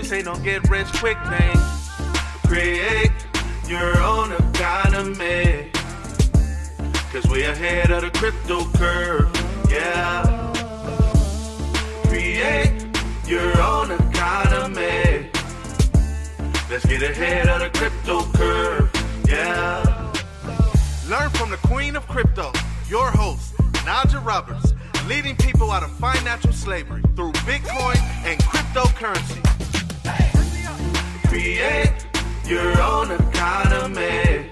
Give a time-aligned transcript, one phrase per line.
[0.00, 1.56] This ain't no get rich quick thing.
[2.46, 3.10] Create
[3.66, 5.72] your own economy.
[7.10, 9.28] Cause we ahead of the crypto curve.
[9.68, 10.52] Yeah.
[12.06, 12.80] Create
[13.26, 15.30] your own economy.
[16.70, 18.90] Let's get ahead of the crypto curve.
[19.26, 20.12] Yeah.
[21.08, 22.52] Learn from the queen of crypto,
[22.88, 23.52] your host,
[23.84, 24.74] Naja Roberts,
[25.08, 29.47] leading people out of financial slavery through Bitcoin and cryptocurrency.
[31.28, 32.06] Create
[32.46, 34.50] your own economy.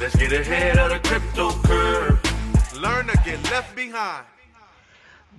[0.00, 2.20] Let's get ahead of the crypto curve.
[2.76, 4.26] Learn to get left behind.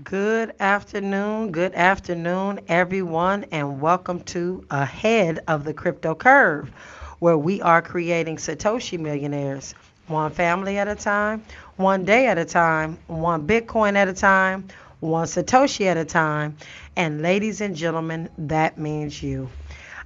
[0.05, 6.71] Good afternoon, good afternoon, everyone, and welcome to Ahead of the Crypto Curve,
[7.19, 9.75] where we are creating Satoshi millionaires,
[10.07, 11.43] one family at a time,
[11.75, 14.69] one day at a time, one Bitcoin at a time,
[15.01, 16.55] one Satoshi at a time.
[16.95, 19.49] And ladies and gentlemen, that means you.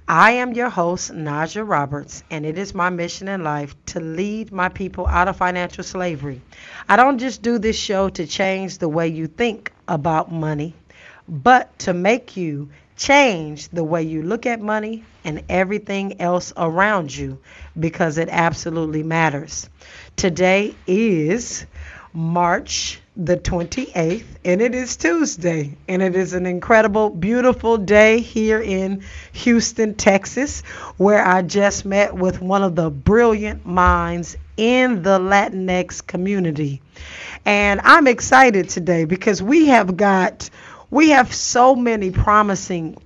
[0.06, 4.52] I am your host, Naja Roberts, and it is my mission in life to lead
[4.52, 6.42] my people out of financial slavery.
[6.86, 10.74] I don't just do this show to change the way you think about money,
[11.26, 17.16] but to make you change the way you look at money and everything else around
[17.16, 17.38] you
[17.78, 19.70] because it absolutely matters.
[20.16, 21.64] Today is
[22.16, 28.60] March the 28th, and it is Tuesday, and it is an incredible, beautiful day here
[28.60, 30.62] in Houston, Texas,
[30.96, 36.80] where I just met with one of the brilliant minds in the Latinx community.
[37.44, 40.50] And I'm excited today because we have got
[40.90, 42.96] we have so many promising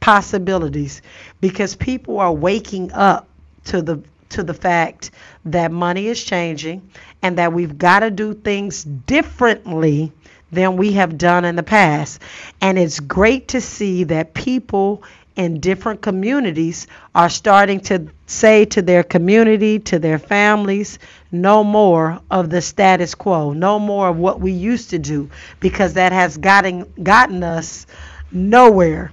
[0.00, 1.02] possibilities
[1.42, 3.28] because people are waking up
[3.64, 4.02] to the
[4.34, 5.10] to the fact
[5.44, 6.88] that money is changing
[7.22, 10.12] and that we've got to do things differently
[10.52, 12.20] than we have done in the past.
[12.60, 15.02] And it's great to see that people
[15.36, 20.98] in different communities are starting to say to their community, to their families,
[21.32, 25.28] no more of the status quo, no more of what we used to do,
[25.58, 27.86] because that has gotten gotten us
[28.30, 29.12] nowhere.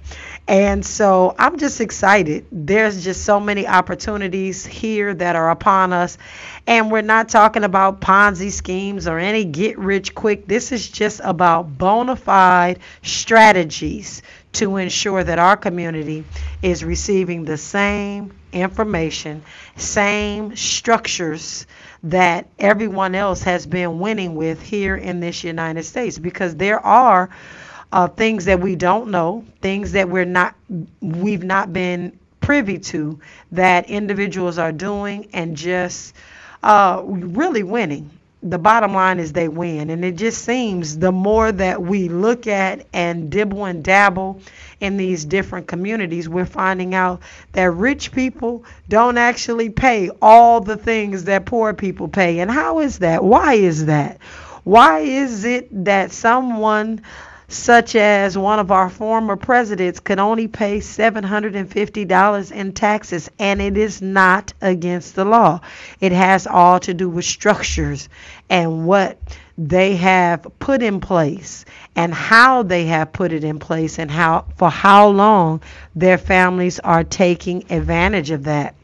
[0.52, 2.44] And so I'm just excited.
[2.52, 6.18] There's just so many opportunities here that are upon us.
[6.66, 10.46] And we're not talking about Ponzi schemes or any get rich quick.
[10.46, 14.20] This is just about bona fide strategies
[14.52, 16.22] to ensure that our community
[16.60, 19.42] is receiving the same information,
[19.76, 21.66] same structures
[22.02, 27.30] that everyone else has been winning with here in this United States because there are
[27.92, 30.54] uh, things that we don't know, things that we're not,
[31.00, 33.20] we've not been privy to,
[33.52, 36.14] that individuals are doing and just
[36.62, 38.10] uh, really winning.
[38.44, 42.48] The bottom line is they win, and it just seems the more that we look
[42.48, 44.40] at and dibble and dabble
[44.80, 47.22] in these different communities, we're finding out
[47.52, 52.40] that rich people don't actually pay all the things that poor people pay.
[52.40, 53.22] And how is that?
[53.22, 54.18] Why is that?
[54.64, 57.02] Why is it that someone
[57.52, 63.76] such as one of our former presidents could only pay $750 in taxes, and it
[63.76, 65.60] is not against the law.
[66.00, 68.08] It has all to do with structures
[68.48, 69.18] and what
[69.58, 71.64] they have put in place
[71.94, 75.60] and how they have put it in place and how for how long
[75.94, 78.74] their families are taking advantage of that.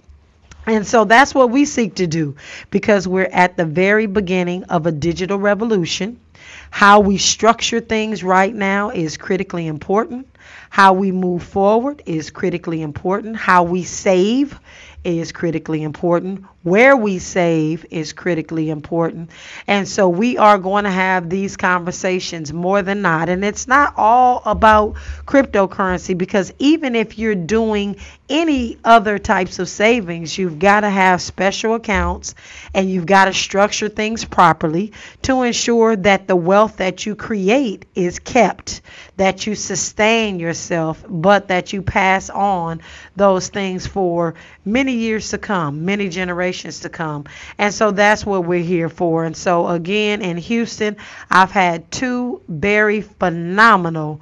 [0.67, 2.37] And so that's what we seek to do
[2.71, 6.21] because we're at the very beginning of a digital revolution.
[6.71, 10.27] How we structure things right now is critically important.
[10.71, 13.37] How we move forward is critically important.
[13.37, 14.59] How we save
[15.17, 16.45] is critically important.
[16.63, 19.31] Where we save is critically important.
[19.67, 23.31] And so we are going to have these conversations more than not.
[23.31, 27.97] And it's not all about cryptocurrency because even if you're doing
[28.29, 32.35] any other types of savings, you've got to have special accounts
[32.75, 34.93] and you've got to structure things properly
[35.23, 38.83] to ensure that the wealth that you create is kept,
[39.17, 42.83] that you sustain yourself, but that you pass on
[43.17, 44.35] those things for
[44.65, 47.25] many years to come, many generations to come.
[47.57, 49.25] And so that's what we're here for.
[49.25, 50.97] And so, again, in Houston,
[51.31, 54.21] I've had two very phenomenal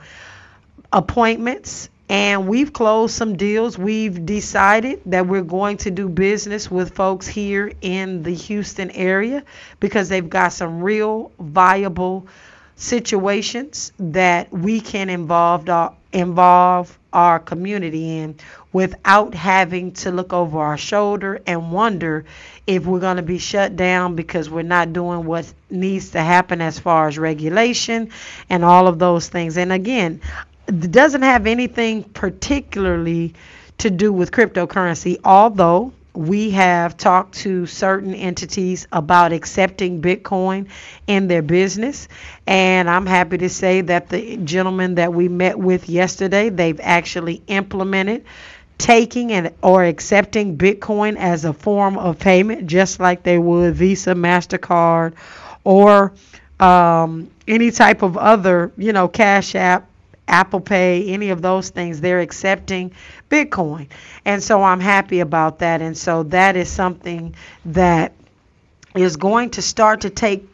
[0.93, 3.77] appointments and we've closed some deals.
[3.77, 9.43] We've decided that we're going to do business with folks here in the Houston area
[9.81, 12.29] because they've got some real viable
[12.77, 18.37] situations that we can involve our, uh, involve our community in
[18.73, 22.25] without having to look over our shoulder and wonder
[22.67, 26.63] if we're going to be shut down because we're not doing what needs to happen
[26.63, 28.11] as far as regulation
[28.49, 29.59] and all of those things.
[29.59, 30.23] And again,
[30.67, 33.35] doesn't have anything particularly
[33.79, 40.69] to do with cryptocurrency, although we have talked to certain entities about accepting Bitcoin
[41.07, 42.09] in their business.
[42.47, 47.43] And I'm happy to say that the gentleman that we met with yesterday, they've actually
[47.47, 48.25] implemented
[48.79, 54.15] taking and or accepting Bitcoin as a form of payment, just like they would Visa,
[54.15, 55.15] Mastercard,
[55.65, 56.13] or
[56.61, 59.89] um, any type of other, you know, Cash App,
[60.29, 62.01] Apple Pay, any of those things.
[62.01, 62.93] They're accepting
[63.31, 63.89] Bitcoin,
[64.25, 65.83] and so I'm happy about that.
[65.83, 67.35] And so that is something
[67.67, 68.13] that
[68.95, 70.49] is going to start to take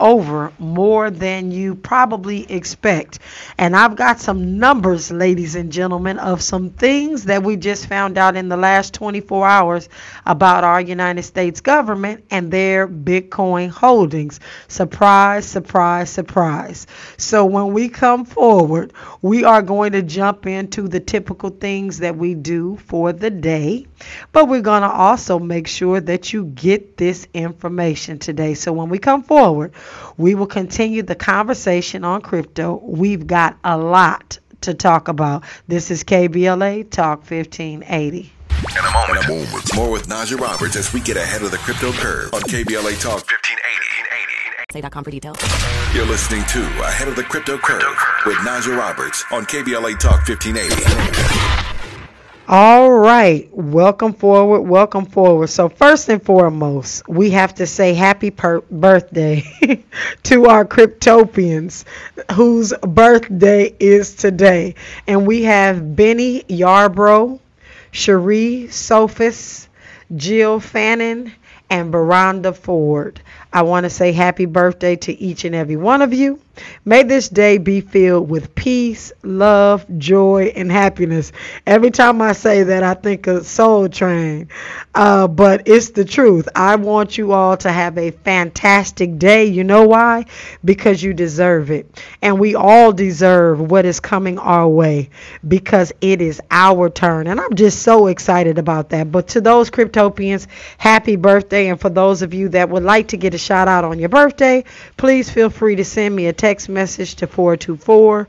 [0.00, 3.18] over more than you probably expect.
[3.58, 8.18] And I've got some numbers, ladies and gentlemen, of some things that we just found
[8.18, 9.88] out in the last 24 hours
[10.26, 14.40] about our United States government and their Bitcoin holdings.
[14.68, 16.86] Surprise, surprise, surprise.
[17.16, 18.92] So when we come forward,
[19.22, 23.86] we are going to jump into the typical things that we do for the day,
[24.32, 28.54] but we're going to also make sure that you get this information today.
[28.54, 29.72] So when we come forward,
[30.16, 32.80] we will continue the conversation on crypto.
[32.84, 35.44] We've got a lot to talk about.
[35.68, 38.32] This is KBLA Talk 1580.
[38.60, 39.74] In a moment, in a moment.
[39.74, 43.24] more with Naja Roberts as we get ahead of the crypto curve on KBLA Talk
[43.26, 43.70] 1580.
[44.72, 45.38] Say.com for details.
[45.94, 51.49] You're listening to Ahead of the Crypto Curve with Naja Roberts on KBLA Talk 1580.
[52.52, 55.46] All right, welcome forward, welcome forward.
[55.50, 59.44] So, first and foremost, we have to say happy per- birthday
[60.24, 61.84] to our Cryptopians
[62.32, 64.74] whose birthday is today.
[65.06, 67.38] And we have Benny Yarbrough,
[67.92, 69.68] Cherie Sophis,
[70.16, 71.32] Jill Fannin,
[71.70, 73.20] and Veranda Ford.
[73.52, 76.40] I want to say happy birthday to each and every one of you.
[76.84, 81.32] May this day be filled with peace, love, joy, and happiness.
[81.66, 84.48] Every time I say that, I think of Soul Train,
[84.94, 86.48] uh, but it's the truth.
[86.54, 89.44] I want you all to have a fantastic day.
[89.44, 90.26] You know why?
[90.64, 92.02] Because you deserve it.
[92.22, 95.10] And we all deserve what is coming our way
[95.46, 97.26] because it is our turn.
[97.26, 99.12] And I'm just so excited about that.
[99.12, 100.46] But to those Cryptopians,
[100.78, 101.68] happy birthday.
[101.68, 104.08] And for those of you that would like to get a shout out on your
[104.08, 104.64] birthday,
[104.96, 108.26] please feel free to send me a text message to 424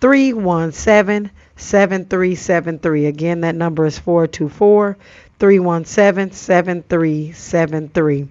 [0.00, 3.04] 317 7373.
[3.06, 4.96] Again, that number is 424
[5.38, 8.28] 317 7373.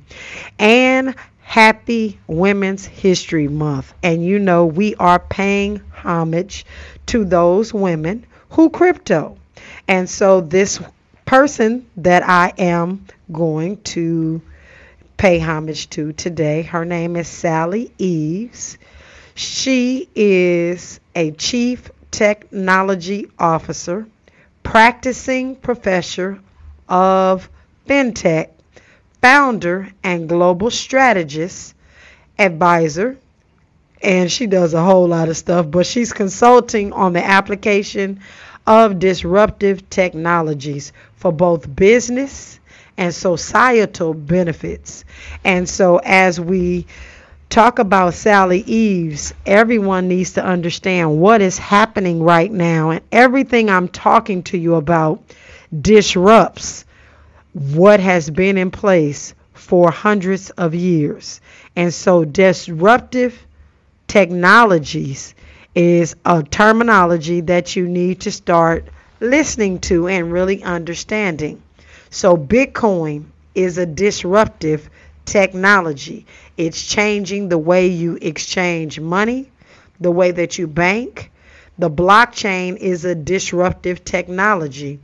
[0.58, 3.94] And happy Women's History Month.
[4.02, 6.66] And you know, we are paying homage
[7.06, 9.38] to those women who crypto.
[9.88, 10.81] And so, this
[11.26, 14.42] person that I am going to
[15.18, 18.80] pay homage to today, her name is Sally Eaves.
[19.39, 24.06] She is a chief technology officer,
[24.63, 26.39] practicing professor
[26.89, 27.50] of
[27.88, 28.50] fintech,
[29.21, 31.74] founder and global strategist,
[32.38, 33.18] advisor,
[34.01, 38.19] and she does a whole lot of stuff, but she's consulting on the application
[38.68, 42.59] of disruptive technologies for both business
[42.97, 45.06] and societal benefits.
[45.45, 46.88] And so as we
[47.50, 52.92] talk about Sally Eaves, everyone needs to understand what is happening right now.
[52.92, 55.23] And everything I'm talking to you about
[55.81, 56.85] disrupts
[57.54, 61.42] what has been in place for hundreds of years.
[61.76, 63.38] And so, disruptive
[64.07, 65.33] technologies
[65.73, 68.88] is a terminology that you need to start
[69.19, 71.62] listening to and really understanding.
[72.12, 74.90] So, Bitcoin is a disruptive
[75.30, 76.26] technology.
[76.57, 79.52] It's changing the way you exchange money,
[80.00, 81.31] the way that you bank.
[81.78, 85.00] The blockchain is a disruptive technology.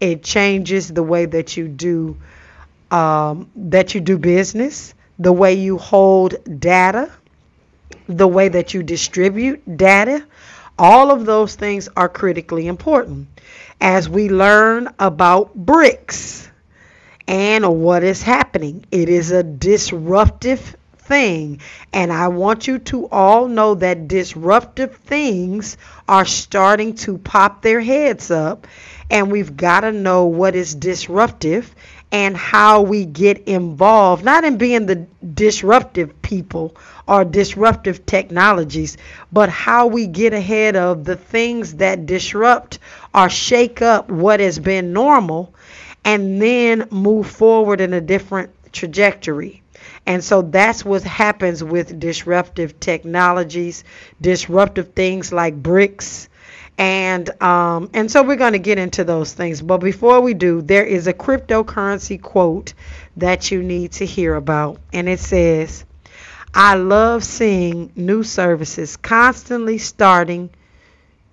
[0.00, 2.16] It changes the way that you do
[2.90, 7.08] um, that you do business, the way you hold data,
[8.08, 10.26] the way that you distribute data.
[10.76, 13.28] All of those things are critically important.
[13.80, 16.49] As we learn about BRICS
[17.30, 21.60] and what is happening, it is a disruptive thing.
[21.92, 25.76] And I want you to all know that disruptive things
[26.08, 28.66] are starting to pop their heads up.
[29.12, 31.72] And we've got to know what is disruptive
[32.10, 36.74] and how we get involved, not in being the disruptive people
[37.06, 38.96] or disruptive technologies,
[39.30, 42.80] but how we get ahead of the things that disrupt
[43.14, 45.54] or shake up what has been normal
[46.04, 49.62] and then move forward in a different trajectory.
[50.06, 53.84] And so that's what happens with disruptive technologies,
[54.20, 56.28] disruptive things like BRICS.
[56.78, 59.60] And um, and so we're going to get into those things.
[59.60, 62.72] But before we do, there is a cryptocurrency quote
[63.18, 65.84] that you need to hear about, and it says,
[66.54, 70.48] "I love seeing new services constantly starting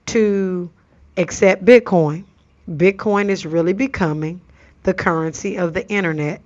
[0.08, 0.70] to
[1.16, 2.26] accept Bitcoin.
[2.70, 4.42] Bitcoin is really becoming
[4.84, 6.42] the currency of the internet.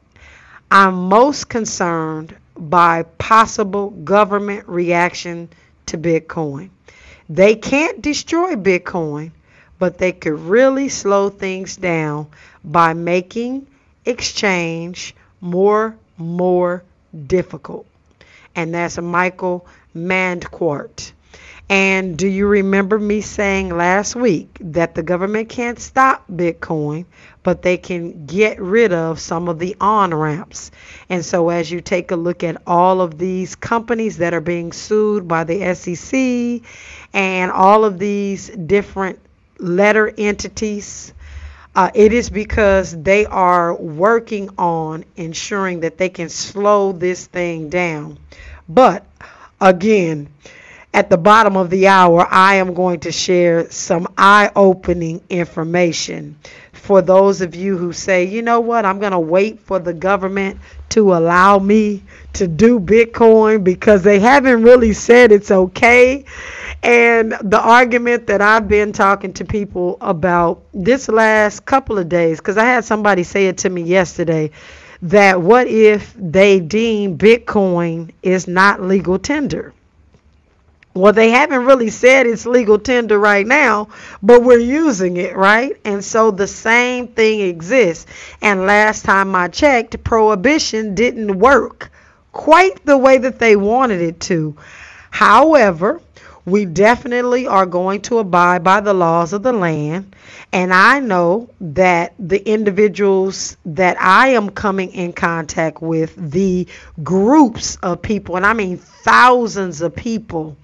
[0.69, 5.49] I'm most concerned by possible government reaction
[5.87, 6.69] to Bitcoin.
[7.29, 9.31] They can't destroy Bitcoin,
[9.79, 12.27] but they could really slow things down
[12.63, 13.67] by making
[14.05, 16.83] exchange more more
[17.27, 17.85] difficult.
[18.55, 21.11] And that's Michael Marquardt.
[21.69, 27.05] And do you remember me saying last week that the government can't stop Bitcoin,
[27.43, 30.71] but they can get rid of some of the on ramps?
[31.09, 34.71] And so, as you take a look at all of these companies that are being
[34.71, 36.67] sued by the SEC
[37.13, 39.19] and all of these different
[39.57, 41.13] letter entities,
[41.75, 47.69] uh, it is because they are working on ensuring that they can slow this thing
[47.69, 48.17] down.
[48.67, 49.05] But
[49.59, 50.29] again,
[50.93, 56.37] at the bottom of the hour, I am going to share some eye opening information
[56.81, 59.93] for those of you who say, you know what, I'm going to wait for the
[59.93, 60.59] government
[60.89, 62.01] to allow me
[62.33, 66.25] to do Bitcoin because they haven't really said it's okay.
[66.81, 72.39] And the argument that I've been talking to people about this last couple of days,
[72.39, 74.49] because I had somebody say it to me yesterday,
[75.03, 79.71] that what if they deem Bitcoin is not legal tender?
[80.93, 83.87] Well, they haven't really said it's legal tender right now,
[84.21, 85.77] but we're using it, right?
[85.85, 88.07] And so the same thing exists.
[88.41, 91.91] And last time I checked, prohibition didn't work
[92.33, 94.57] quite the way that they wanted it to.
[95.11, 96.01] However,
[96.45, 100.15] we definitely are going to abide by the laws of the land.
[100.51, 106.67] And I know that the individuals that I am coming in contact with, the
[107.03, 110.57] groups of people, and I mean thousands of people,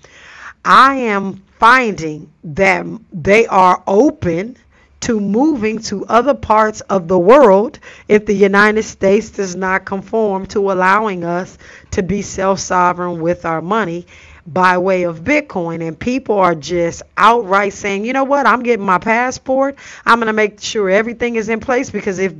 [0.69, 4.57] I am finding that they are open
[4.99, 10.45] to moving to other parts of the world if the United States does not conform
[10.47, 11.57] to allowing us
[11.91, 14.07] to be self sovereign with our money
[14.45, 15.87] by way of Bitcoin.
[15.87, 19.77] And people are just outright saying, you know what, I'm getting my passport.
[20.05, 22.33] I'm going to make sure everything is in place because if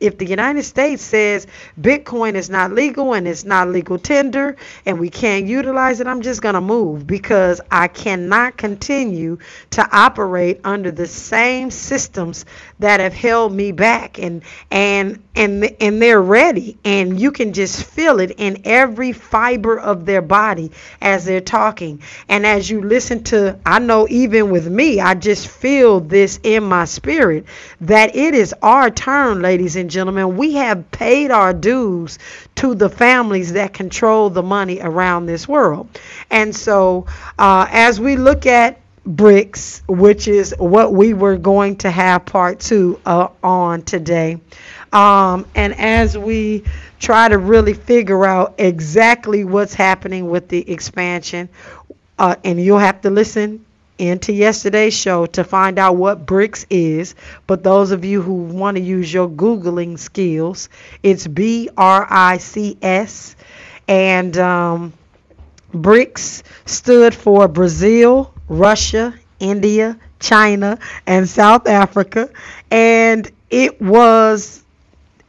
[0.00, 1.46] if the United States says
[1.80, 6.22] Bitcoin is not legal and it's not legal tender and we can't utilize it, I'm
[6.22, 9.38] just going to move because I cannot continue
[9.70, 12.44] to operate under the same systems
[12.80, 17.84] that have held me back and and and and they're ready and you can just
[17.84, 22.02] feel it in every fiber of their body as they're talking.
[22.28, 26.64] And as you listen to I know even with me I just feel this in
[26.64, 27.44] my spirit
[27.80, 32.18] that it is our turn ladies and gentlemen we have paid our dues
[32.54, 35.88] to the families that control the money around this world
[36.30, 37.06] and so
[37.38, 42.60] uh, as we look at BRICS, which is what we were going to have part
[42.60, 44.38] two uh, on today.
[44.92, 46.64] Um, and as we
[47.00, 51.48] try to really figure out exactly what's happening with the expansion,
[52.18, 53.64] uh, and you'll have to listen
[54.02, 57.14] into yesterday's show to find out what BRICS is.
[57.46, 60.68] But those of you who want to use your Googling skills,
[61.02, 63.36] it's B R I C S.
[63.86, 64.92] And um,
[65.72, 72.28] BRICS stood for Brazil, Russia, India, China, and South Africa.
[72.70, 74.64] And it was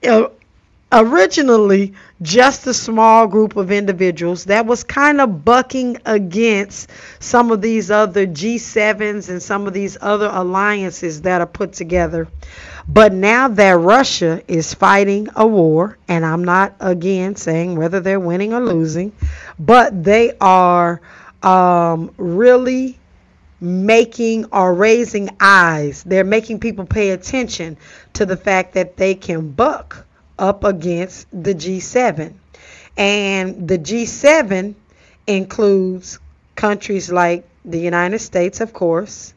[0.08, 0.30] uh,
[0.94, 7.62] originally just a small group of individuals that was kind of bucking against some of
[7.62, 12.28] these other G7s and some of these other alliances that are put together.
[12.88, 18.20] But now that Russia is fighting a war, and I'm not again saying whether they're
[18.20, 19.14] winning or losing,
[19.58, 21.02] but they are
[21.42, 23.00] um, really
[23.60, 26.04] making or raising eyes.
[26.04, 27.78] They're making people pay attention
[28.14, 30.06] to the fact that they can buck
[30.38, 32.34] up against the G7.
[32.98, 34.76] And the G7
[35.28, 36.20] includes
[36.56, 39.34] countries like the United States, of course,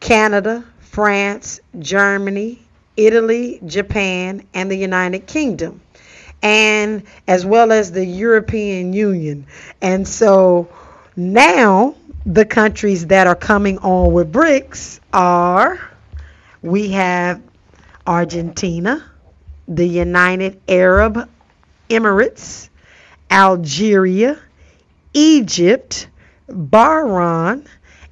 [0.00, 2.58] Canada, France, Germany,
[2.96, 5.80] Italy, Japan, and the United Kingdom,
[6.42, 9.46] and as well as the European Union.
[9.80, 10.68] And so
[11.16, 11.94] now
[12.24, 15.78] the countries that are coming on with BRICS are
[16.62, 17.40] we have
[18.06, 19.04] Argentina,
[19.68, 21.28] the United Arab
[21.88, 22.68] Emirates,
[23.30, 24.38] Algeria,
[25.12, 26.08] Egypt,
[26.48, 27.66] Bahrain,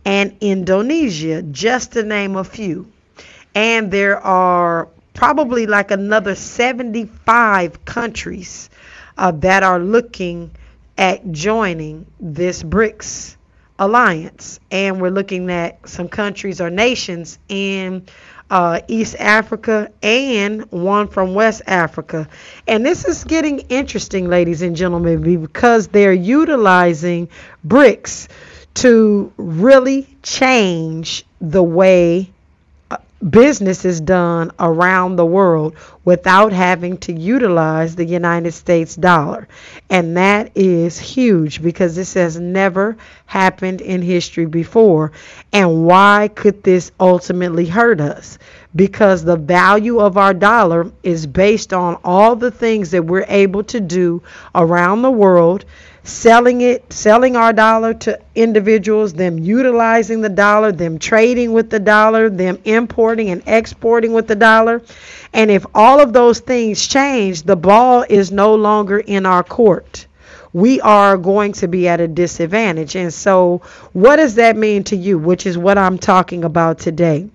[0.04, 2.90] and Indonesia, just to name a few.
[3.54, 8.68] And there are probably like another 75 countries
[9.16, 10.50] uh, that are looking
[10.98, 13.36] at joining this BRICS
[13.78, 14.60] alliance.
[14.70, 18.06] And we're looking at some countries or nations in
[18.54, 22.28] uh, East Africa and one from West Africa.
[22.68, 27.28] And this is getting interesting, ladies and gentlemen, because they're utilizing
[27.66, 28.28] BRICS
[28.74, 32.30] to really change the way
[33.30, 39.48] business is done around the world without having to utilize the United States dollar.
[39.88, 45.12] And that is huge because this has never happened in history before.
[45.52, 48.38] And why could this ultimately hurt us?
[48.76, 53.62] Because the value of our dollar is based on all the things that we're able
[53.64, 54.22] to do
[54.54, 55.64] around the world
[56.04, 61.80] selling it, selling our dollar to individuals, them utilizing the dollar, them trading with the
[61.80, 64.82] dollar, them importing and exporting with the dollar.
[65.32, 70.06] And if all of those things change, the ball is no longer in our court.
[70.52, 72.94] We are going to be at a disadvantage.
[72.94, 75.18] And so, what does that mean to you?
[75.18, 77.28] Which is what I'm talking about today.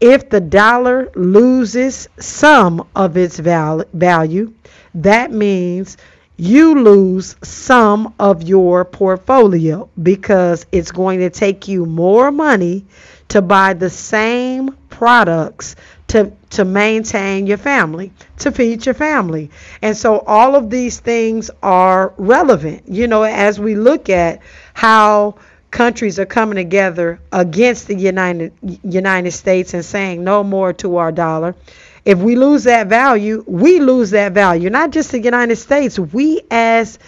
[0.00, 4.52] If the dollar loses some of its val- value,
[4.94, 5.96] that means
[6.36, 12.84] you lose some of your portfolio because it's going to take you more money
[13.28, 15.76] to buy the same products
[16.08, 19.50] to to maintain your family, to feed your family.
[19.82, 24.40] And so all of these things are relevant, you know, as we look at
[24.74, 25.36] how
[25.70, 28.52] countries are coming together against the United
[28.84, 31.54] United States and saying no more to our dollar
[32.04, 34.70] if we lose that value, we lose that value.
[34.70, 36.98] Not just the United States, we as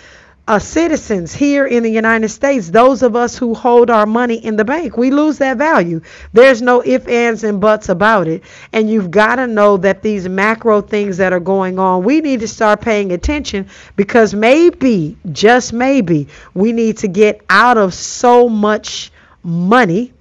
[0.48, 4.56] uh, citizens here in the United States, those of us who hold our money in
[4.56, 6.00] the bank, we lose that value.
[6.32, 8.44] There's no ifs, ands, and buts about it.
[8.72, 12.40] And you've got to know that these macro things that are going on, we need
[12.40, 18.48] to start paying attention because maybe, just maybe, we need to get out of so
[18.48, 19.10] much
[19.42, 20.12] money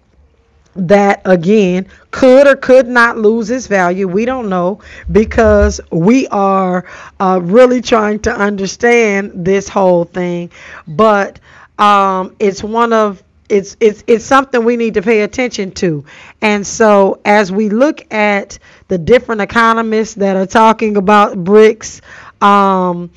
[0.76, 4.08] that again could or could not lose its value.
[4.08, 4.80] We don't know
[5.12, 6.86] because we are
[7.20, 10.52] uh, really trying to understand this whole thing.
[10.88, 11.40] But
[11.78, 16.04] um, it's one of it's it's it's something we need to pay attention to.
[16.42, 22.02] And so as we look at the different economists that are talking about BRICS.
[22.42, 23.12] Um,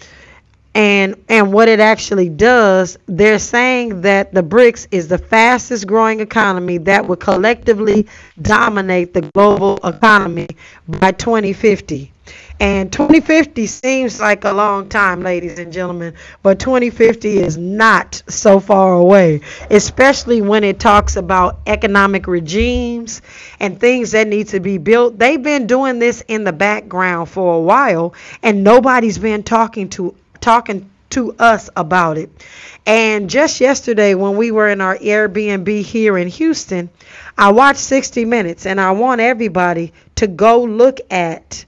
[0.78, 6.20] and and what it actually does they're saying that the BRICS is the fastest growing
[6.20, 8.06] economy that will collectively
[8.40, 10.46] dominate the global economy
[10.86, 12.12] by 2050
[12.60, 16.14] and 2050 seems like a long time ladies and gentlemen
[16.44, 23.20] but 2050 is not so far away especially when it talks about economic regimes
[23.58, 25.18] and things that need to be built.
[25.18, 30.14] They've been doing this in the background for a while and nobody's been talking to
[30.40, 32.30] talking to us about it.
[32.86, 36.90] And just yesterday, when we were in our Airbnb here in Houston,
[37.36, 41.64] I watched 60 Minutes, and I want everybody to go look at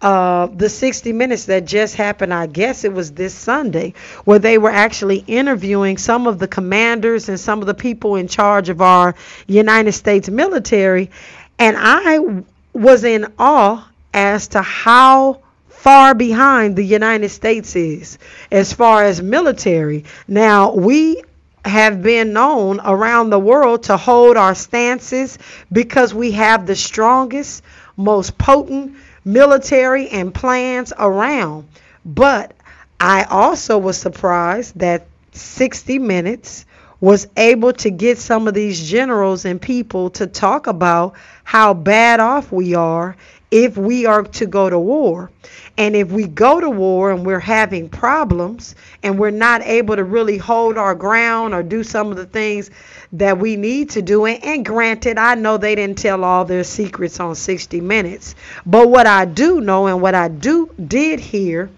[0.00, 2.32] uh, the 60 Minutes that just happened.
[2.32, 7.28] I guess it was this Sunday, where they were actually interviewing some of the commanders
[7.28, 9.14] and some of the people in charge of our
[9.46, 11.10] United States military.
[11.58, 15.40] And I was in awe as to how
[15.88, 18.18] far behind the United States is
[18.50, 20.04] as far as military.
[20.28, 21.22] Now, we
[21.64, 25.38] have been known around the world to hold our stances
[25.72, 27.62] because we have the strongest,
[27.96, 31.66] most potent military and plans around.
[32.04, 32.52] But
[33.00, 36.66] I also was surprised that 60 Minutes
[37.00, 42.20] was able to get some of these generals and people to talk about how bad
[42.20, 43.16] off we are
[43.50, 45.30] if we are to go to war.
[45.76, 50.04] And if we go to war and we're having problems and we're not able to
[50.04, 52.70] really hold our ground or do some of the things
[53.12, 57.20] that we need to do, and, granted, I know they didn't tell all their secrets
[57.20, 58.34] on 60 Minutes,
[58.66, 61.70] but what I do know and what I do did hear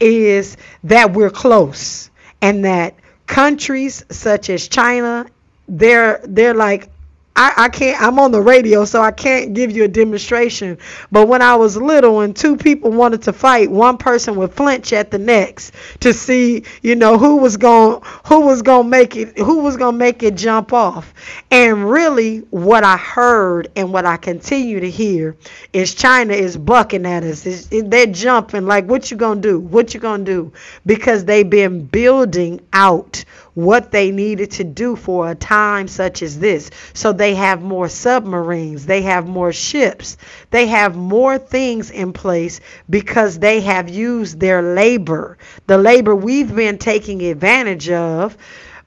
[0.00, 2.10] is that we're close
[2.42, 2.94] and that
[3.26, 5.26] countries such as China
[5.68, 6.88] they're they're like
[7.36, 10.78] I, I can't I'm on the radio so I can't give you a demonstration.
[11.10, 14.92] But when I was little and two people wanted to fight, one person would flinch
[14.92, 19.36] at the next to see, you know, who was going who was to make it
[19.36, 21.12] who was to make it jump off.
[21.50, 25.36] And really what I heard and what I continue to hear
[25.72, 27.46] is China is bucking at us.
[27.46, 29.58] It's, it, they're jumping like what you to do?
[29.58, 30.52] What you to do?
[30.86, 36.38] Because they've been building out what they needed to do for a time such as
[36.38, 36.70] this.
[36.92, 40.16] So they have more submarines, they have more ships,
[40.50, 45.38] they have more things in place because they have used their labor.
[45.66, 48.36] The labor we've been taking advantage of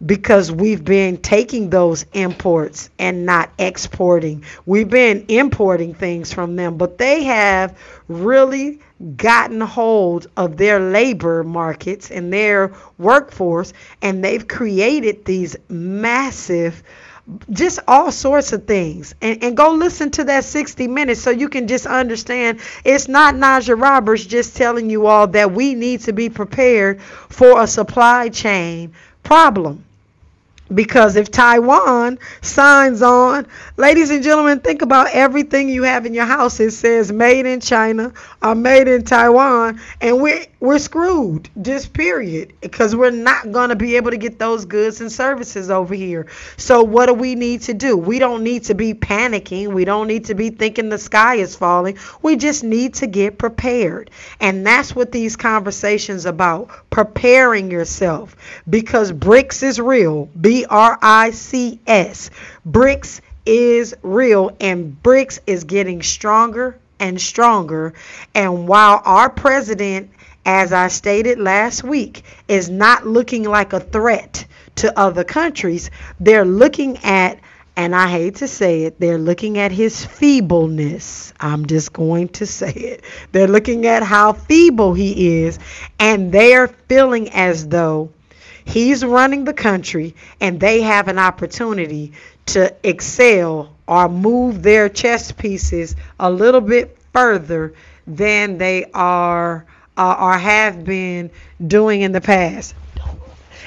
[0.06, 4.44] because we've been taking those imports and not exporting.
[4.66, 8.80] We've been importing things from them, but they have really
[9.16, 16.84] gotten hold of their labor markets and their workforce and they've created these massive
[17.50, 19.14] just all sorts of things.
[19.22, 22.62] And, and go listen to that 60 minutes so you can just understand.
[22.86, 27.62] It's not Naja Roberts just telling you all that we need to be prepared for
[27.62, 29.84] a supply chain problem
[30.73, 36.25] because if Taiwan signs on, ladies and gentlemen, think about everything you have in your
[36.25, 36.60] house.
[36.60, 41.49] It says made in China or made in Taiwan, and we're we're screwed.
[41.62, 42.53] Just period.
[42.62, 46.27] Because we're not gonna be able to get those goods and services over here.
[46.58, 47.95] So what do we need to do?
[47.95, 49.73] We don't need to be panicking.
[49.73, 51.97] We don't need to be thinking the sky is falling.
[52.21, 54.12] We just need to get prepared.
[54.39, 56.69] And that's what these conversations about.
[56.89, 58.36] Preparing yourself.
[58.69, 60.25] Because BRICS is real.
[60.25, 62.32] Be B R I C S.
[62.67, 67.93] BRICS is real and BRICS is getting stronger and stronger.
[68.34, 70.10] And while our president,
[70.48, 76.43] as I stated last week, is not looking like a threat to other countries, they're
[76.43, 77.39] looking at
[77.76, 81.34] and I hate to say it, they're looking at his feebleness.
[81.39, 83.04] I'm just going to say it.
[83.32, 85.60] They're looking at how feeble he is,
[86.00, 88.10] and they're feeling as though
[88.67, 92.12] He's running the country, and they have an opportunity
[92.47, 97.73] to excel or move their chess pieces a little bit further
[98.06, 101.32] than they are uh, or have been
[101.65, 102.75] doing in the past.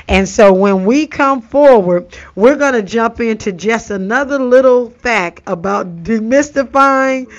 [0.06, 5.42] And so when we come forward, we're going to jump into just another little fact
[5.46, 7.30] about demystifying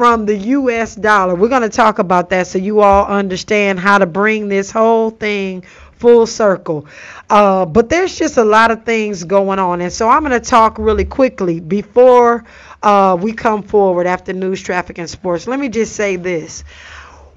[0.00, 1.34] from the US dollar.
[1.34, 5.10] We're going to talk about that so you all understand how to bring this whole
[5.10, 5.64] thing
[6.00, 6.86] full circle.
[7.28, 9.82] Uh, but there's just a lot of things going on.
[9.82, 12.44] And so I'm going to talk really quickly before
[12.82, 15.46] uh, we come forward after news, traffic, and sports.
[15.46, 16.64] Let me just say this.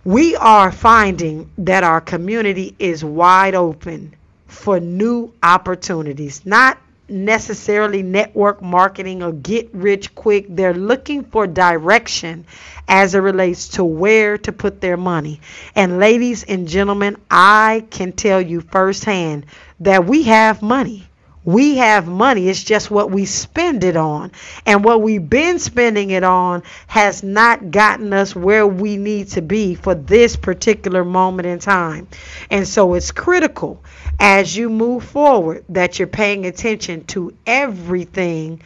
[0.05, 4.15] We are finding that our community is wide open
[4.47, 6.77] for new opportunities, not
[7.09, 10.45] necessarily network marketing or get rich quick.
[10.49, 12.45] They're looking for direction
[12.87, 15.41] as it relates to where to put their money.
[15.75, 19.45] And ladies and gentlemen, I can tell you firsthand
[19.79, 21.07] that we have money.
[21.45, 22.47] We have money.
[22.49, 24.31] It's just what we spend it on.
[24.65, 29.41] And what we've been spending it on has not gotten us where we need to
[29.41, 32.07] be for this particular moment in time.
[32.49, 33.83] And so it's critical
[34.19, 38.61] as you move forward that you're paying attention to everything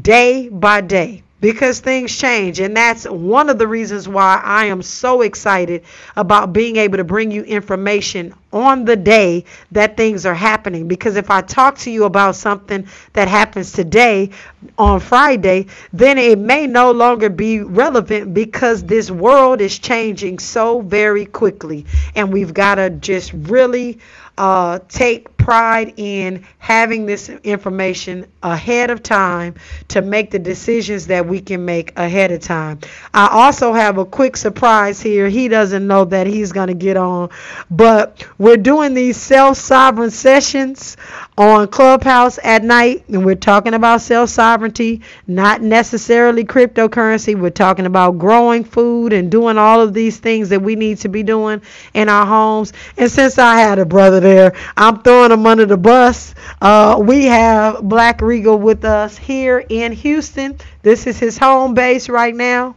[0.00, 2.60] day by day because things change.
[2.60, 5.82] And that's one of the reasons why I am so excited
[6.16, 10.86] about being able to bring you information on the day that things are happening.
[10.86, 14.30] Because if I talk to you about something that happens today
[14.78, 20.80] on Friday, then it may no longer be relevant because this world is changing so
[20.80, 21.86] very quickly.
[22.14, 23.98] And we've got to just really
[24.38, 29.54] uh, take pride in having this information ahead of time
[29.88, 32.78] to make the decisions that we can make ahead of time.
[33.12, 35.28] I also have a quick surprise here.
[35.28, 37.30] He doesn't know that he's going to get on,
[37.70, 40.96] but we're doing these self sovereign sessions
[41.36, 47.34] on Clubhouse at night, and we're talking about self sovereignty, not necessarily cryptocurrency.
[47.38, 51.08] We're talking about growing food and doing all of these things that we need to
[51.08, 51.62] be doing
[51.94, 52.72] in our homes.
[52.96, 56.34] And since I had a brother there, I'm throwing him under the bus.
[56.60, 60.58] Uh, we have Black Regal with us here in Houston.
[60.82, 62.76] This is his home base right now.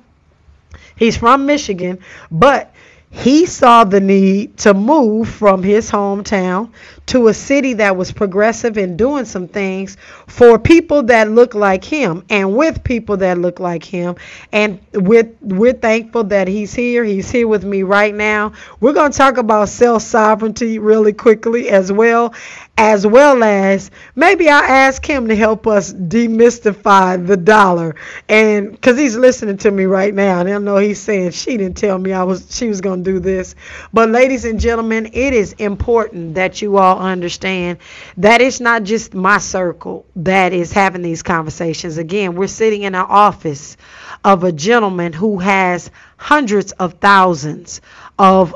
[0.95, 1.99] He's from Michigan,
[2.31, 2.73] but
[3.11, 6.71] he saw the need to move from his hometown
[7.07, 11.83] to a city that was progressive and doing some things for people that look like
[11.83, 14.15] him and with people that look like him.
[14.51, 17.03] And we're, we're thankful that he's here.
[17.03, 18.53] He's here with me right now.
[18.79, 22.33] We're going to talk about self sovereignty really quickly as well
[22.77, 27.95] as well as maybe I ask him to help us demystify the dollar.
[28.27, 31.77] And because he's listening to me right now, and I know he's saying she didn't
[31.77, 33.55] tell me I was she was going to do this.
[33.93, 37.79] But ladies and gentlemen, it is important that you all understand
[38.17, 41.97] that it's not just my circle that is having these conversations.
[41.97, 43.77] Again, we're sitting in an office
[44.23, 47.81] of a gentleman who has hundreds of thousands
[48.17, 48.55] of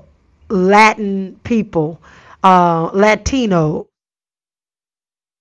[0.50, 2.02] Latin people,
[2.44, 3.88] uh, Latino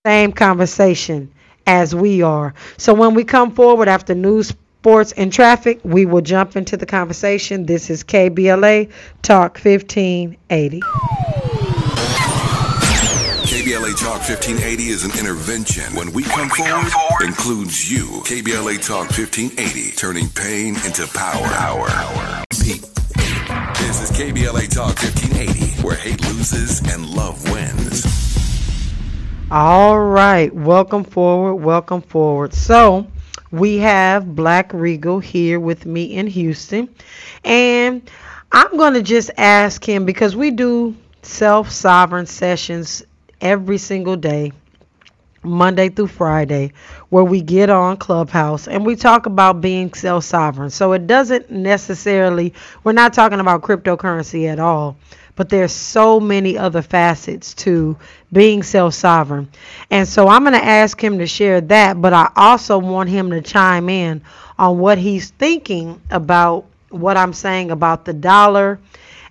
[0.07, 1.31] same conversation
[1.67, 2.55] as we are.
[2.79, 6.87] So when we come forward after news, sports, and traffic, we will jump into the
[6.87, 7.67] conversation.
[7.67, 8.91] This is KBLA
[9.23, 10.81] Talk 1580.
[13.89, 15.95] KBLA Talk 1580 is an intervention.
[15.95, 18.05] When we come forward, includes you.
[18.27, 21.47] KBLA Talk 1580, turning pain into power.
[21.49, 22.45] Power.
[22.51, 22.83] Pete.
[23.79, 28.05] This is KBLA Talk 1580, where hate loses and love wins.
[29.51, 32.53] All right, welcome forward, welcome forward.
[32.53, 33.07] So,
[33.53, 36.91] we have Black Regal here with me in Houston,
[37.43, 38.03] and
[38.53, 43.03] I'm going to just ask him because we do self sovereign sessions
[43.41, 44.53] every single day,
[45.43, 46.73] Monday through Friday,
[47.11, 50.71] where we get on Clubhouse and we talk about being self sovereign.
[50.71, 54.97] So it doesn't necessarily, we're not talking about cryptocurrency at all,
[55.37, 57.97] but there's so many other facets to
[58.33, 59.49] being self sovereign.
[59.91, 63.31] And so I'm going to ask him to share that, but I also want him
[63.31, 64.23] to chime in
[64.59, 68.81] on what he's thinking about what I'm saying about the dollar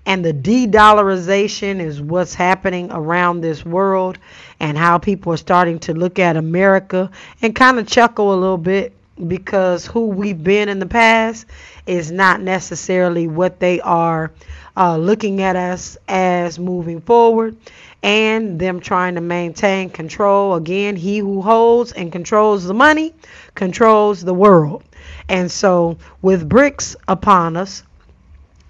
[0.07, 4.17] and the de-dollarization is what's happening around this world
[4.57, 8.57] and how people are starting to look at America and kind of chuckle a little
[8.57, 8.93] bit
[9.27, 11.45] because who we've been in the past
[11.85, 14.31] is not necessarily what they are
[14.77, 17.57] uh, looking at us as moving forward
[18.01, 20.55] and them trying to maintain control.
[20.55, 23.13] Again, he who holds and controls the money
[23.55, 24.85] controls the world.
[25.27, 27.83] And so, with BRICS upon us,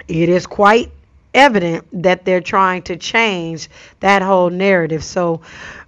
[0.08, 0.92] it is quite
[1.38, 3.70] evident that they're trying to change
[4.00, 5.04] that whole narrative.
[5.04, 5.42] So,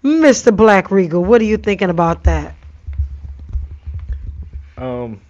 [0.04, 0.56] Mr.
[0.56, 2.56] Black Regal, what are you thinking about that?
[4.78, 5.22] Um,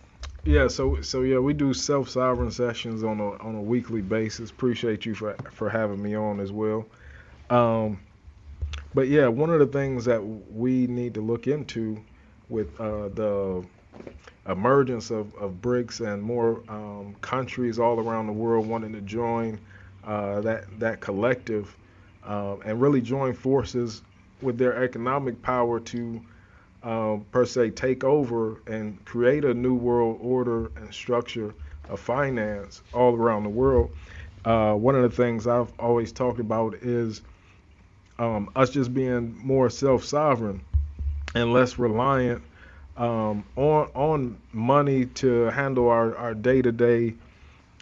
[0.44, 4.52] yeah, so so yeah, we do self sovereign sessions on a on a weekly basis.
[4.52, 6.86] Appreciate you for for having me on as well.
[7.50, 8.00] Um,
[8.94, 12.04] but yeah, one of the things that we need to look into
[12.48, 13.66] with uh, the
[14.48, 19.60] emergence of, of BRICS and more um, countries all around the world wanting to join
[20.04, 21.76] uh, that that collective
[22.26, 24.02] uh, and really join forces
[24.42, 26.22] with their economic power to
[26.84, 31.54] um, per se take over and create a new world order and structure
[31.90, 33.92] of finance all around the world.
[34.46, 37.22] Uh, one of the things I've always talked about is
[38.18, 40.62] um, us just being more self-sovereign
[41.36, 42.42] and less reliant
[42.96, 47.16] um, on on money to handle our, our day-to-day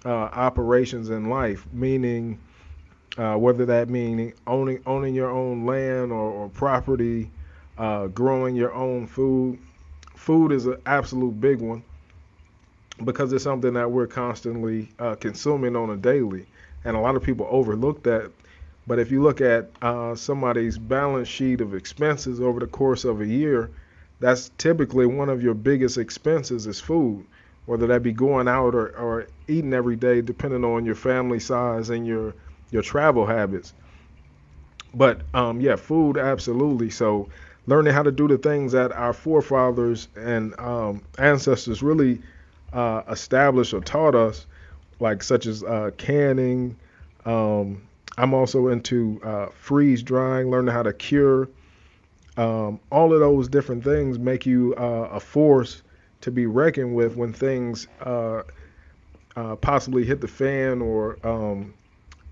[0.08, 2.40] uh, operations in life, meaning
[3.18, 7.30] uh, whether that meaning owning owning your own land or, or property,
[7.78, 9.60] uh, growing your own food.
[10.16, 11.84] Food is an absolute big one
[13.04, 16.46] because it's something that we're constantly uh, consuming on a daily,
[16.86, 18.32] and a lot of people overlook that.
[18.88, 23.20] But if you look at uh, somebody's balance sheet of expenses over the course of
[23.20, 23.72] a year,
[24.22, 27.26] that's typically one of your biggest expenses is food
[27.68, 31.90] whether that be going out or, or eating every day, depending on your family size
[31.90, 32.34] and your
[32.72, 33.74] your travel habits.
[34.94, 36.90] But um, yeah, food absolutely.
[36.90, 37.30] So
[37.68, 42.22] learning how to do the things that our forefathers and um, ancestors really
[42.72, 44.46] uh, established or taught us,
[45.02, 46.78] like such as uh, canning.
[47.26, 47.82] Um,
[48.18, 51.50] I'm also into uh, freeze drying, learning how to cure.
[52.38, 55.84] Um, all of those different things make you uh, a force
[56.22, 58.44] to be reckoned with when things uh,
[59.36, 61.74] uh, possibly hit the fan or um,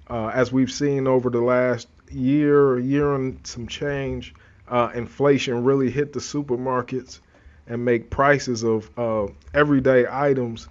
[0.09, 4.33] uh, as we've seen over the last year, year and some change,
[4.67, 7.19] uh, inflation really hit the supermarkets
[7.67, 10.67] and make prices of uh, everyday items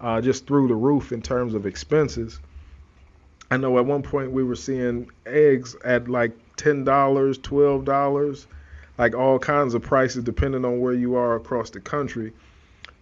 [0.00, 2.38] uh, just through the roof in terms of expenses.
[3.50, 8.46] I know at one point we were seeing eggs at like ten dollars, twelve dollars,
[8.98, 12.32] like all kinds of prices depending on where you are across the country.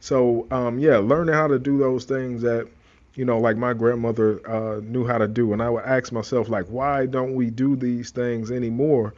[0.06, 2.68] So um, yeah, learning how to do those things that
[3.16, 6.48] you know, like my grandmother uh, knew how to do, and I would ask myself
[6.48, 9.14] like, why don't we do these things anymore?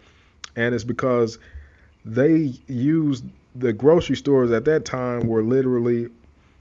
[0.57, 1.39] And it's because
[2.07, 6.09] they used the grocery stores at that time were literally,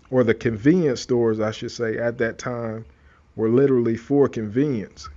[0.10, 2.84] or the convenience stores, I should say, at that time
[3.38, 5.08] were literally for convenience.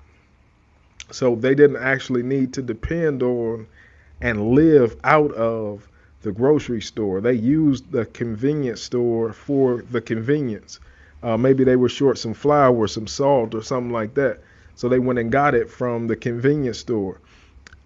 [1.11, 3.67] So they didn't actually need to depend on
[4.21, 5.89] and live out of
[6.23, 7.21] the grocery store.
[7.21, 10.81] They used the convenience store for the convenience.
[11.23, 14.41] Uh, maybe they were short some flour some salt or something like that.
[14.75, 17.21] So they went and got it from the convenience store.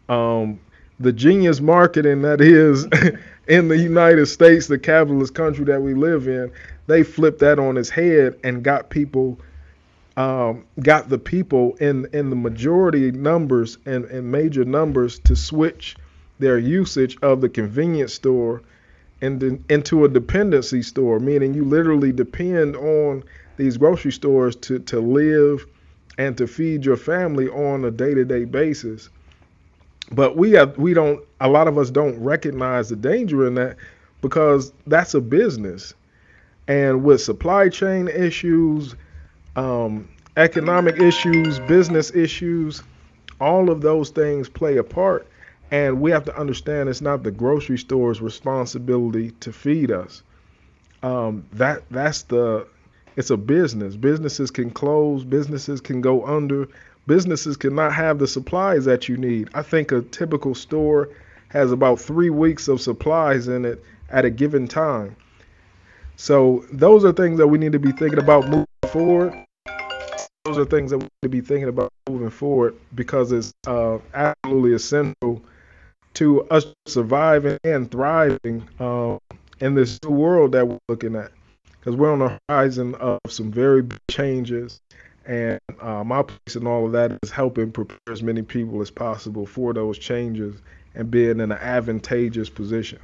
[0.09, 0.61] Um,
[1.01, 2.87] the genius marketing that is
[3.49, 6.53] in the United States, the capitalist country that we live in,
[6.87, 9.39] they flipped that on its head and got people,
[10.17, 15.97] um, got the people in in the majority numbers and, and major numbers to switch
[16.45, 18.61] their usage of the convenience store
[19.23, 23.25] and into a dependency store, meaning you literally depend on
[23.57, 25.67] these grocery stores to, to live
[26.19, 29.09] and to feed your family on a day-to-day basis.
[30.13, 33.79] But we have we don't a lot of us don't recognize the danger in that
[34.21, 35.95] because that's a business.
[36.69, 38.95] And with supply chain issues,
[39.57, 42.83] um, economic issues, business issues,
[43.41, 45.27] all of those things play a part.
[45.71, 50.23] And we have to understand it's not the grocery store's responsibility to feed us.
[51.03, 52.67] Um, that that's the
[53.17, 53.97] it's a business.
[53.97, 56.69] Businesses can close, businesses can go under,
[57.07, 59.51] businesses cannot have the supplies that you need.
[59.55, 61.11] I think a typical store
[61.49, 65.17] has about three weeks of supplies in it at a given time.
[66.17, 69.44] So those are things that we need to be thinking about moving forward.
[70.45, 73.99] Those are things that we need to be thinking about moving forward because it's uh,
[74.13, 75.43] absolutely essential
[76.15, 79.17] to us surviving and thriving uh,
[79.61, 81.33] in this new world that we're looking at.
[81.81, 84.83] Because we're on the horizon of some very big changes,
[85.25, 88.91] and uh, my place in all of that is helping prepare as many people as
[88.91, 90.61] possible for those changes
[90.95, 92.99] and being in an advantageous position.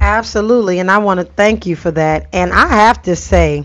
[0.00, 2.28] Absolutely, and I want to thank you for that.
[2.32, 3.64] And I have to say,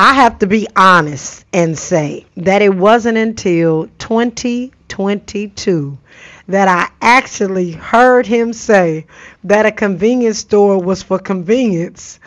[0.00, 5.98] I have to be honest and say that it wasn't until 2022
[6.46, 9.06] that I actually heard him say
[9.42, 12.20] that a convenience store was for convenience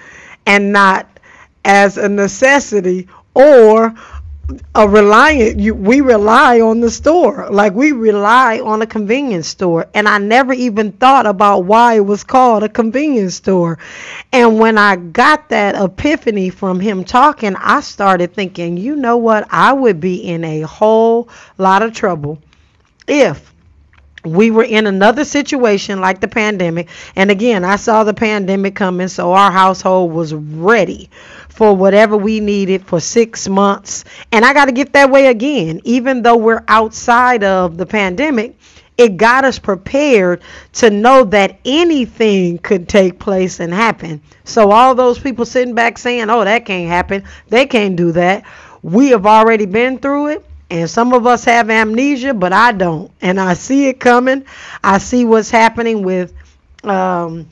[0.46, 1.08] and not
[1.64, 3.96] as a necessity or
[4.76, 7.50] a reliant you, we rely on the store.
[7.50, 9.88] Like we rely on a convenience store.
[9.94, 13.80] And i never even thought about why it was called a convenience store.
[14.32, 19.48] And when i got that epiphany from him talking i started thinking you know what?
[19.50, 22.40] I would be in a whole lot of trouble
[23.08, 23.54] if
[24.24, 26.90] we were in another situation like the pandemic.
[27.16, 31.10] And again, I saw the pandemic coming, so our household was ready
[31.50, 34.04] for whatever we needed for six months.
[34.32, 35.82] And I got to get that way again.
[35.84, 38.58] Even though we're outside of the pandemic,
[38.98, 40.42] it got us prepared
[40.74, 44.22] to know that anything could take place and happen.
[44.44, 48.44] So, all those people sitting back saying, oh, that can't happen, they can't do that.
[48.84, 53.12] We have already been through it and some of us have amnesia, but I don't.
[53.22, 54.46] And I see it coming.
[54.82, 56.34] I see what's happening with
[56.86, 57.50] um,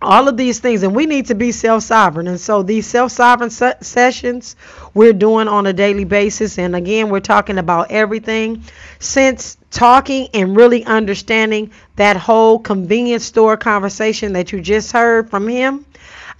[0.00, 0.82] all of these things.
[0.82, 2.26] And we need to be self sovereign.
[2.26, 4.56] And so these self sovereign se- sessions
[4.94, 6.58] we're doing on a daily basis.
[6.58, 8.62] And again, we're talking about everything
[8.98, 15.46] since talking and really understanding that whole convenience store conversation that you just heard from
[15.48, 15.84] him.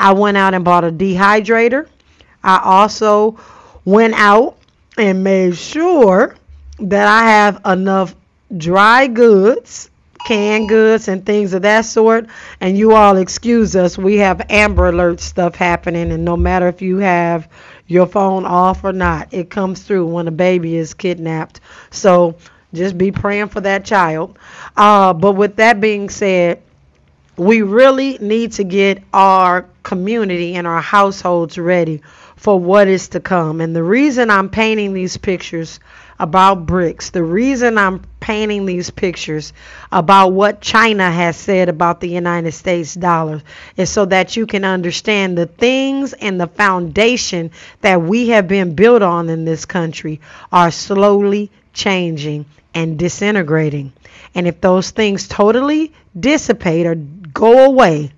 [0.00, 1.86] I went out and bought a dehydrator.
[2.42, 3.38] I also
[3.84, 4.56] went out
[4.96, 6.36] and made sure
[6.78, 8.14] that I have enough
[8.56, 9.90] dry goods,
[10.26, 12.26] canned goods, and things of that sort.
[12.60, 16.82] And you all excuse us, we have Amber Alert stuff happening, and no matter if
[16.82, 17.48] you have
[17.86, 21.60] your phone off or not, it comes through when a baby is kidnapped.
[21.90, 22.36] So
[22.72, 24.38] just be praying for that child.
[24.76, 26.62] Uh, but with that being said,
[27.36, 32.00] we really need to get our community and our households ready
[32.44, 33.62] for what is to come.
[33.62, 35.80] And the reason I'm painting these pictures
[36.18, 39.54] about BRICS, the reason I'm painting these pictures
[39.90, 43.40] about what China has said about the United States dollar
[43.78, 48.74] is so that you can understand the things and the foundation that we have been
[48.74, 50.20] built on in this country
[50.52, 53.90] are slowly changing and disintegrating.
[54.34, 58.12] And if those things totally dissipate or go away,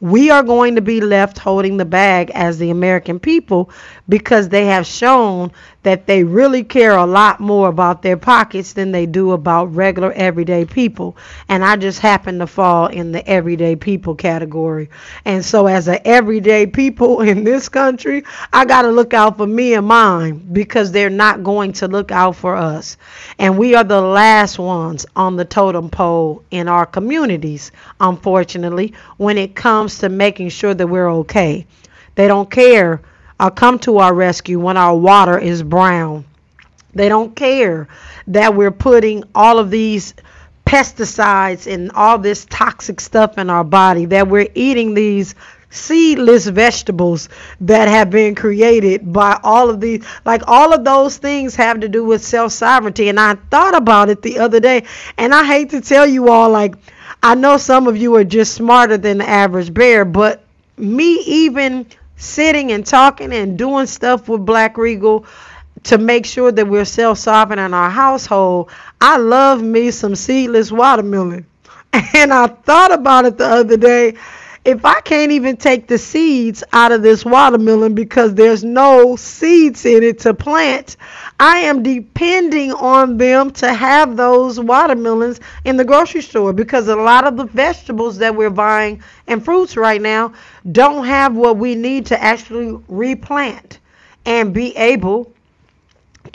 [0.00, 3.70] we are going to be left holding the bag as the American people
[4.08, 5.50] because they have shown
[5.86, 10.10] that they really care a lot more about their pockets than they do about regular
[10.14, 11.16] everyday people.
[11.48, 14.90] And I just happen to fall in the everyday people category.
[15.24, 19.46] And so, as a everyday people in this country, I got to look out for
[19.46, 22.96] me and mine because they're not going to look out for us.
[23.38, 27.70] And we are the last ones on the totem pole in our communities,
[28.00, 31.64] unfortunately, when it comes to making sure that we're okay.
[32.16, 33.02] They don't care
[33.38, 36.24] uh, come to our rescue when our water is brown.
[36.94, 37.88] They don't care
[38.28, 40.14] that we're putting all of these
[40.64, 45.34] pesticides and all this toxic stuff in our body, that we're eating these
[45.70, 47.28] seedless vegetables
[47.60, 51.88] that have been created by all of these like all of those things have to
[51.88, 54.84] do with self-sovereignty and I thought about it the other day
[55.18, 56.76] and I hate to tell you all like
[57.22, 60.44] I know some of you are just smarter than the average bear but
[60.78, 65.26] me even sitting and talking and doing stuff with Black Regal
[65.84, 68.70] to make sure that we're self-sovereign in our household.
[69.00, 71.46] I love me some seedless watermelon.
[72.14, 74.16] And I thought about it the other day.
[74.66, 79.86] If I can't even take the seeds out of this watermelon because there's no seeds
[79.86, 80.96] in it to plant,
[81.38, 86.96] I am depending on them to have those watermelons in the grocery store because a
[86.96, 90.32] lot of the vegetables that we're buying and fruits right now
[90.72, 93.78] don't have what we need to actually replant
[94.24, 95.32] and be able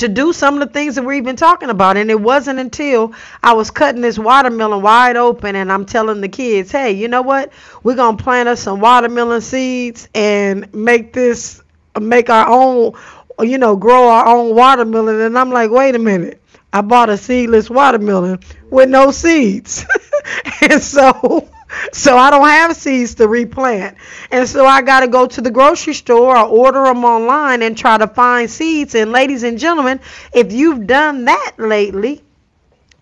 [0.02, 1.96] to do some of the things that we've been talking about.
[1.96, 6.28] And it wasn't until I was cutting this watermelon wide open and I'm telling the
[6.28, 7.52] kids, hey, you know what?
[7.84, 11.62] We're going to plant us some watermelon seeds and make this,
[12.00, 12.94] make our own,
[13.42, 15.22] you know, grow our own watermelon.
[15.22, 16.42] And I'm like, wait a minute.
[16.74, 18.40] I bought a seedless watermelon
[18.72, 19.86] with no seeds.
[20.62, 21.48] and so
[21.94, 23.98] so I don't have seeds to replant.
[24.32, 27.78] And so I got to go to the grocery store or order them online and
[27.78, 28.96] try to find seeds.
[28.96, 30.00] And ladies and gentlemen,
[30.34, 32.24] if you've done that lately,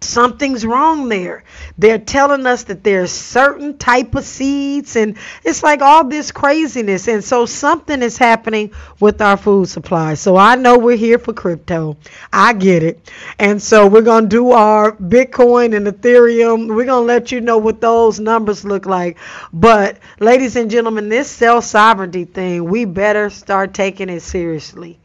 [0.01, 1.43] something's wrong there.
[1.77, 7.07] They're telling us that there's certain type of seeds and it's like all this craziness.
[7.07, 10.13] And so something is happening with our food supply.
[10.13, 11.97] So i know we're here for crypto.
[12.31, 13.11] I get it.
[13.37, 16.67] And so we're going to do our bitcoin and ethereum.
[16.67, 19.17] We're going to let you know what those numbers look like.
[19.51, 24.99] But ladies and gentlemen this self sovereignty thing we better start taking it seriously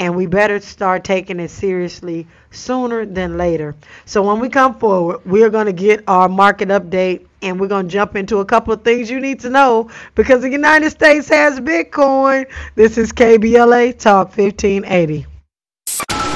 [0.00, 3.76] and we better start taking it seriously sooner than later.
[4.06, 7.68] So when we come forward, we are going to get our market update and we're
[7.68, 10.90] going to jump into a couple of things you need to know because the United
[10.90, 12.46] States has Bitcoin.
[12.74, 15.26] This is KBLA Talk 1580.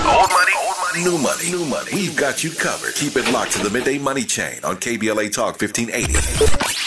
[0.07, 1.91] Old money, old money, new money, new money.
[1.95, 2.95] We've got you covered.
[2.95, 6.85] Keep it locked to the midday money chain on KBLA Talk 1580.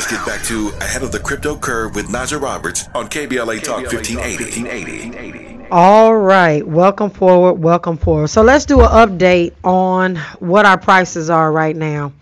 [0.00, 3.62] Now let's get back to Ahead of the Crypto Curve with Najah Roberts on KBLA
[3.62, 5.66] Talk 1580.
[5.70, 8.28] All right, welcome forward, welcome forward.
[8.28, 12.14] So let's do an update on what our prices are right now.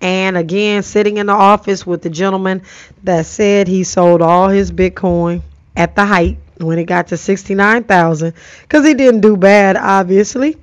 [0.00, 2.62] And again, sitting in the office with the gentleman
[3.04, 5.42] that said he sold all his Bitcoin
[5.76, 8.32] at the height when it got to 69,000
[8.62, 10.56] because he didn't do bad, obviously.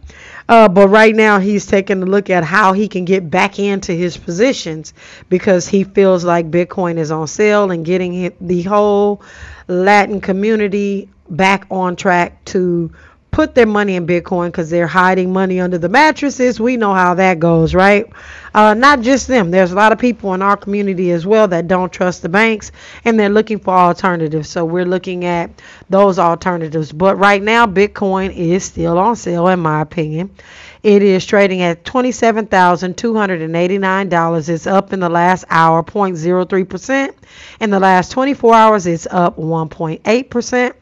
[0.53, 3.91] Uh, but right now, he's taking a look at how he can get back into
[3.91, 4.93] his positions
[5.27, 9.19] because he feels like Bitcoin is on sale and getting the whole
[9.67, 12.91] Latin community back on track to
[13.33, 16.59] put their money in Bitcoin because they're hiding money under the mattresses.
[16.59, 18.05] We know how that goes, right?
[18.53, 19.49] Uh, not just them.
[19.49, 22.71] There's a lot of people in our community as well that don't trust the banks
[23.03, 24.49] and they're looking for alternatives.
[24.49, 25.49] So we're looking at
[25.89, 26.91] those alternatives.
[26.91, 30.29] But right now, Bitcoin is still on sale, in my opinion.
[30.83, 34.49] It is trading at $27,289.
[34.49, 37.15] It's up in the last hour, 0.03%.
[37.61, 40.73] In the last 24 hours, it's up 1.8%.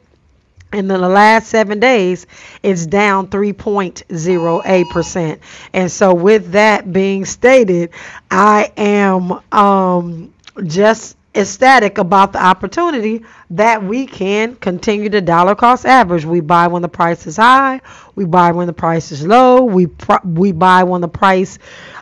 [0.71, 2.27] And in the last seven days,
[2.63, 5.39] it's down 3.08%.
[5.73, 7.91] And so, with that being stated,
[8.29, 10.33] I am um,
[10.65, 16.25] just ecstatic about the opportunity that we can continue the dollar cost average.
[16.25, 17.81] We buy when the price is high,
[18.21, 19.87] we buy when the price is low, we
[20.23, 21.57] we buy when the price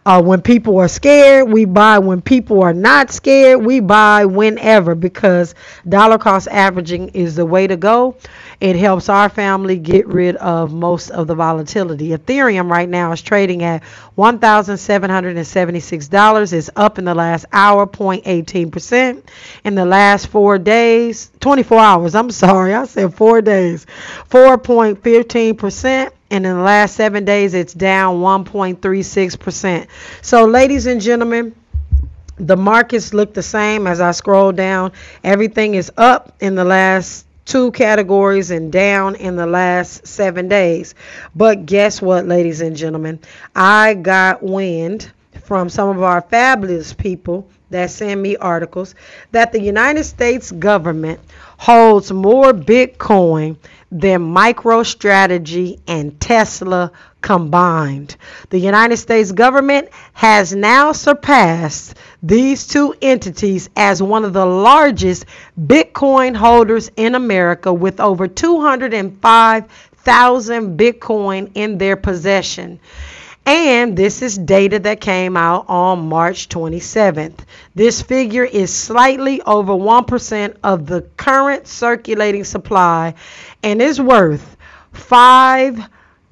[0.05, 4.95] uh, when people are scared, we buy when people are not scared, we buy whenever
[4.95, 5.55] because
[5.88, 8.17] dollar cost averaging is the way to go.
[8.59, 12.09] It helps our family get rid of most of the volatility.
[12.09, 13.84] Ethereum right now is trading at
[14.17, 16.53] $1,776.
[16.53, 19.24] It's up in the last hour, 0.18%.
[19.63, 23.86] In the last four days, 24 hours, I'm sorry, I said four days,
[24.30, 26.09] 4.15%.
[26.32, 29.88] And in the last seven days, it's down 1.36%.
[30.22, 31.55] So, ladies and gentlemen,
[32.38, 34.93] the markets look the same as I scroll down.
[35.24, 40.93] Everything is up in the last two categories and down in the last seven days.
[41.36, 43.20] But guess what, ladies and gentlemen?
[43.55, 45.12] I got wind
[45.43, 48.95] from some of our fabulous people that send me articles
[49.32, 51.20] that the United States government
[51.60, 53.57] holds more Bitcoin
[53.91, 58.16] than MicroStrategy and Tesla combined.
[58.49, 65.26] The United States government has now surpassed these two entities as one of the largest
[65.60, 72.80] Bitcoin holders in America with over 205,000 Bitcoin in their possession.
[73.50, 77.39] And this is data that came out on March 27th.
[77.74, 83.16] This figure is slightly over 1% of the current circulating supply
[83.64, 84.56] and is worth
[84.93, 85.84] 5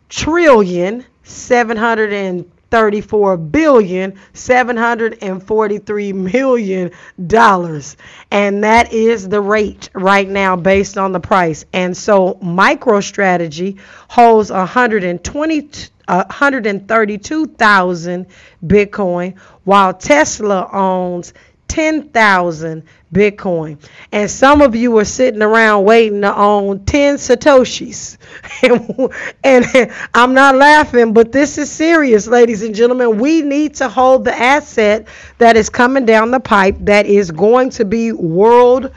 [0.09, 6.91] trillion 734 billion 743 million
[7.25, 7.97] dollars
[8.29, 14.49] and that is the rate right now based on the price and so microstrategy holds
[14.49, 15.69] 120
[16.07, 18.25] 132,000
[18.65, 21.33] Bitcoin, while Tesla owns
[21.67, 22.83] 10,000
[23.13, 23.77] Bitcoin.
[24.11, 28.17] And some of you are sitting around waiting to own 10 Satoshis.
[29.43, 33.17] and, I'm not laughing, but this is serious, ladies and gentlemen.
[33.17, 37.69] We need to hold the asset that is coming down the pipe that is going
[37.71, 38.91] to be worldwide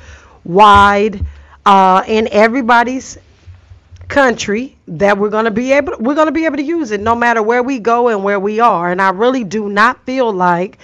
[1.67, 3.19] uh, in everybody's
[4.11, 7.01] country that we're going to be able we're going to be able to use it
[7.01, 10.33] no matter where we go and where we are and I really do not feel
[10.33, 10.79] like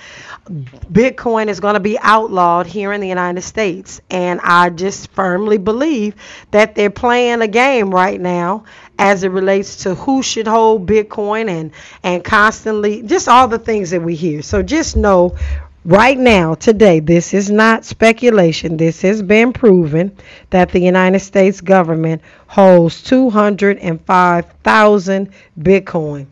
[0.49, 5.59] Bitcoin is going to be outlawed here in the United States and I just firmly
[5.59, 6.14] believe
[6.53, 8.64] that they're playing a game right now
[8.99, 11.72] as it relates to who should hold Bitcoin and
[12.05, 14.41] and constantly just all the things that we hear.
[14.43, 15.37] So just know
[15.87, 18.76] right now, today, this is not speculation.
[18.76, 20.16] This has been proven
[20.51, 26.26] that the United States government holds 205,000 Bitcoin.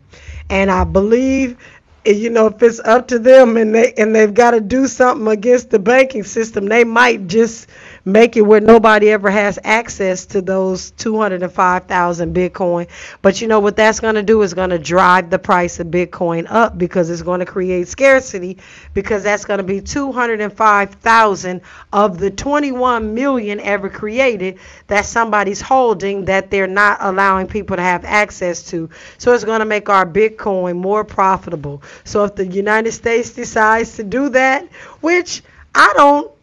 [0.49, 1.57] And I believe
[2.05, 4.87] eh, you know if it's up to them and they and they've got to do
[4.87, 7.67] something against the banking system they might just
[8.05, 12.87] make it where nobody ever has access to those 205,000 Bitcoin.
[13.23, 15.87] But you know what that's going to do is going to drive the price of
[15.87, 18.59] Bitcoin up because it's going to create scarcity
[18.93, 26.25] because that's going to be 205,000 of the 21 million ever created that somebody's holding
[26.25, 28.87] that they're not allowing people to have access to.
[29.17, 31.81] So it's going to make our Bitcoin more profitable.
[32.03, 35.41] So if the United States decides to do that, which
[35.73, 36.34] I don't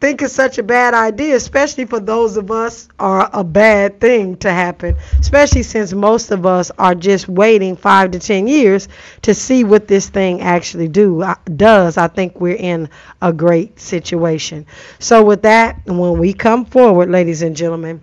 [0.00, 4.36] think it's such a bad idea, especially for those of us are a bad thing
[4.38, 8.88] to happen, especially since most of us are just waiting five to ten years
[9.22, 11.96] to see what this thing actually do uh, does.
[11.96, 12.88] I think we're in
[13.22, 14.66] a great situation.
[14.98, 18.00] So with that, when we come forward, ladies and gentlemen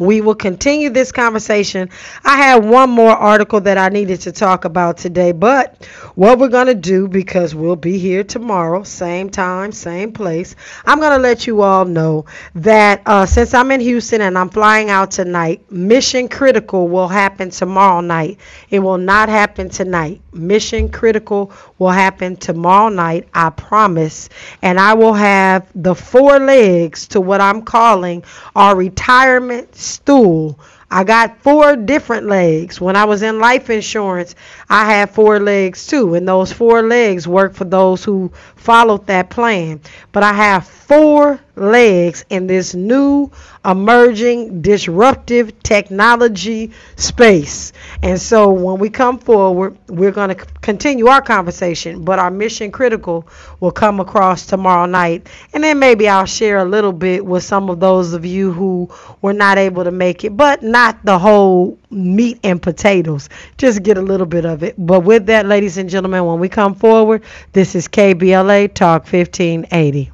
[0.00, 1.90] we will continue this conversation.
[2.24, 5.84] I have one more article that I needed to talk about today, but
[6.14, 11.00] what we're going to do, because we'll be here tomorrow, same time, same place, I'm
[11.00, 12.24] going to let you all know
[12.54, 17.50] that uh, since I'm in Houston and I'm flying out tonight, Mission Critical will happen
[17.50, 18.38] tomorrow night.
[18.70, 20.22] It will not happen tonight.
[20.32, 24.30] Mission Critical will happen tomorrow night, I promise.
[24.62, 28.24] And I will have the four legs to what I'm calling
[28.56, 30.58] our retirement stool.
[30.90, 32.80] I got four different legs.
[32.80, 34.34] When I was in life insurance,
[34.68, 39.30] I had four legs too, and those four legs work for those who followed that
[39.30, 39.80] plan.
[40.12, 43.30] But I have four legs in this new
[43.64, 47.72] emerging disruptive technology space.
[48.02, 52.70] And so when we come forward, we're going to continue our conversation, but our mission
[52.70, 53.28] critical
[53.60, 55.28] will come across tomorrow night.
[55.52, 58.90] And then maybe I'll share a little bit with some of those of you who
[59.20, 63.28] were not able to make it, but not the whole meat and potatoes.
[63.58, 64.74] Just get a little bit of it.
[64.78, 67.22] But with that, ladies and gentlemen, when we come forward,
[67.52, 70.12] this is KBLA Talk 1580.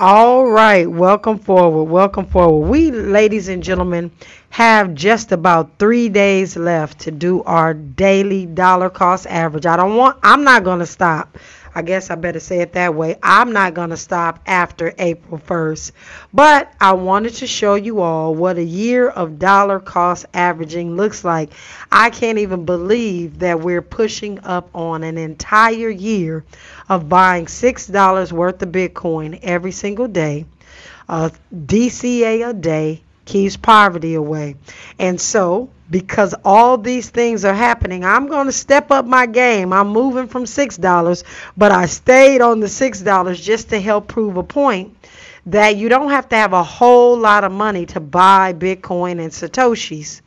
[0.00, 1.84] All right, welcome forward.
[1.84, 2.68] Welcome forward.
[2.68, 4.10] We, ladies and gentlemen,
[4.48, 9.66] have just about three days left to do our daily dollar cost average.
[9.66, 11.38] I don't want, I'm not going to stop.
[11.80, 13.16] I guess I better say it that way.
[13.22, 15.92] I'm not going to stop after April 1st.
[16.30, 21.24] But I wanted to show you all what a year of dollar cost averaging looks
[21.24, 21.54] like.
[21.90, 26.44] I can't even believe that we're pushing up on an entire year
[26.90, 30.44] of buying $6 worth of Bitcoin every single day,
[31.08, 33.00] uh, DCA a day,
[33.30, 34.56] keeps poverty away.
[34.98, 39.72] And so, because all these things are happening, I'm going to step up my game.
[39.72, 41.24] I'm moving from $6,
[41.56, 44.96] but I stayed on the $6 just to help prove a point
[45.46, 49.30] that you don't have to have a whole lot of money to buy Bitcoin and
[49.30, 50.22] Satoshis.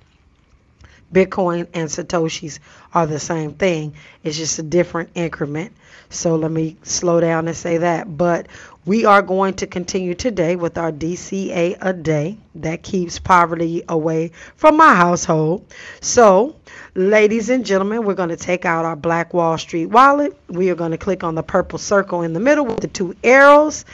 [1.12, 2.60] Bitcoin and Satoshis
[2.94, 3.96] are the same thing.
[4.24, 5.74] It's just a different increment.
[6.10, 8.18] So let me slow down and say that.
[8.18, 8.48] But
[8.86, 14.32] we are going to continue today with our DCA a day that keeps poverty away
[14.58, 15.66] from my household.
[16.02, 16.58] So,
[16.94, 20.38] ladies and gentlemen, we're going to take out our Black Wall Street wallet.
[20.50, 23.16] We are going to click on the purple circle in the middle with the two
[23.24, 23.86] arrows.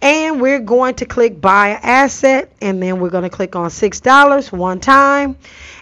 [0.00, 2.50] And we're going to click buy asset.
[2.62, 5.36] And then we're going to click on $6 one time.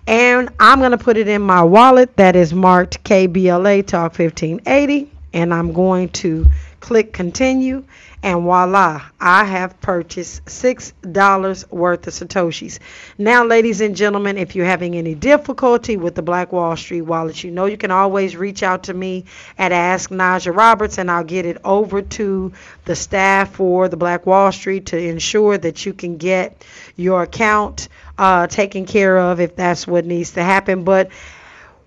[0.08, 5.12] And I'm going to put it in my wallet that is marked KBLA Talk 1580
[5.36, 6.46] and I'm going to
[6.80, 7.84] Click continue,
[8.22, 12.78] and voila, I have purchased $6 worth of Satoshis.
[13.18, 17.44] Now, ladies and gentlemen, if you're having any difficulty with the Black Wall Street wallet,
[17.44, 19.24] you know you can always reach out to me
[19.58, 22.52] at Ask Najah Roberts, and I'll get it over to
[22.84, 26.64] the staff for the Black Wall Street to ensure that you can get
[26.96, 30.84] your account uh, taken care of if that's what needs to happen.
[30.84, 31.10] But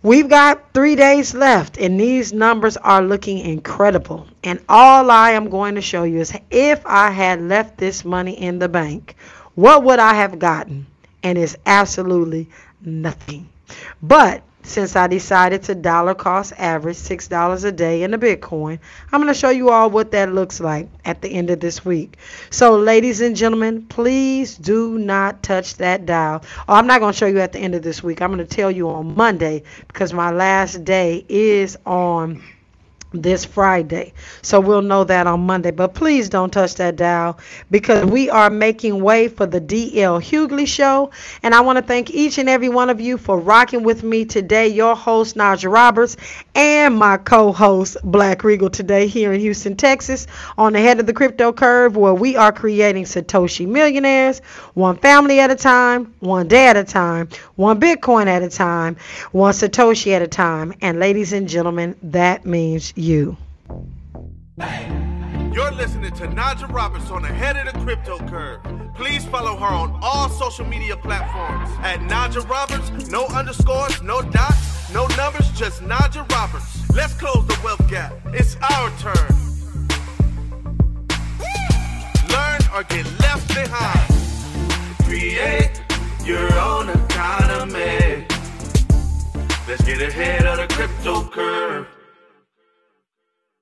[0.01, 4.27] We've got three days left, and these numbers are looking incredible.
[4.45, 8.31] And all I am going to show you is if I had left this money
[8.31, 9.15] in the bank,
[9.55, 10.87] what would I have gotten?
[11.21, 12.47] And it's absolutely
[12.81, 13.49] nothing.
[14.01, 18.79] But since I decided to dollar cost average $6 a day in the Bitcoin,
[19.11, 21.83] I'm going to show you all what that looks like at the end of this
[21.83, 22.17] week.
[22.51, 26.43] So, ladies and gentlemen, please do not touch that dial.
[26.67, 28.21] Oh, I'm not going to show you at the end of this week.
[28.21, 32.43] I'm going to tell you on Monday because my last day is on
[33.11, 34.13] this Friday.
[34.41, 35.71] So we'll know that on Monday.
[35.71, 37.39] But please don't touch that dial
[37.71, 41.11] because we are making way for the DL Hughley show.
[41.41, 44.25] And I want to thank each and every one of you for rocking with me
[44.25, 44.67] today.
[44.67, 46.17] Your host, Najah Roberts,
[46.53, 51.07] and my co host, Black Regal, today here in Houston, Texas, on the head of
[51.07, 54.39] the crypto curve, where we are creating Satoshi millionaires,
[54.73, 58.97] one family at a time, one day at a time, one Bitcoin at a time,
[59.31, 60.73] one Satoshi at a time.
[60.81, 63.37] And ladies and gentlemen, that means you.
[65.53, 68.61] You're listening to Najah Roberts on the head of the crypto curve.
[68.95, 73.09] Please follow her on all social media platforms at Najah Roberts.
[73.09, 76.89] No underscores, no dots, no numbers, just Najah Roberts.
[76.93, 78.13] Let's close the wealth gap.
[78.27, 79.35] It's our turn.
[82.29, 84.09] Learn or get left behind.
[85.05, 85.81] Create
[86.25, 88.25] your own economy.
[89.67, 91.87] Let's get ahead of the crypto curve.